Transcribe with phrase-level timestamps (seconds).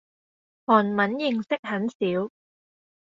[0.03, 0.03] 韓
[0.95, 2.31] 文認識很少